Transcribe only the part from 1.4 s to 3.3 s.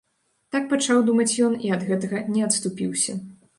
ён і ад гэтага не адступіўся.